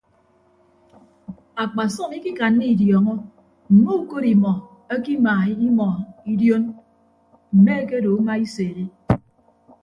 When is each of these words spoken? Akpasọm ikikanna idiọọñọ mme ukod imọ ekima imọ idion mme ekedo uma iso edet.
Akpasọm 1.63 2.09
ikikanna 2.17 2.63
idiọọñọ 2.73 3.13
mme 3.73 3.91
ukod 4.01 4.25
imọ 4.33 4.51
ekima 4.93 5.31
imọ 5.67 5.87
idion 6.31 6.63
mme 7.55 7.71
ekedo 7.81 8.09
uma 8.19 8.33
iso 8.45 8.61
edet. 8.69 8.91